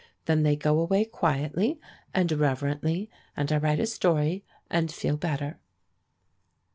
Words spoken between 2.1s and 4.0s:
and reverently, and I write a